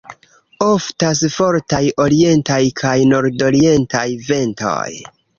[0.67, 4.89] Oftas fortaj orientaj kaj nordorientaj ventoj.